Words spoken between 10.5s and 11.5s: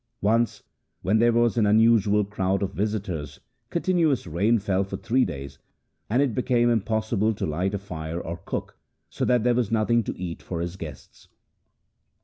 his guests.